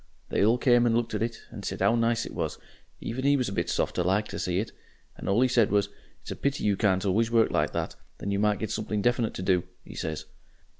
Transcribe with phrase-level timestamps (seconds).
[0.29, 2.57] They all came and looked at it, and sai 'ow nice it was
[3.01, 4.71] even 'e was a bit softer like to see it,
[5.15, 5.89] and all he said was,
[6.21, 9.35] 'It's a pity you can't always work like that, then you might get something definite
[9.35, 10.25] to do,' he says.